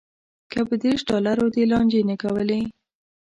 که 0.51 0.59
په 0.69 0.75
دېرش 0.83 1.01
ډالرو 1.09 1.45
دې 1.55 1.63
لانجې 1.71 2.01
نه 2.09 2.15
کولی. 2.23 2.61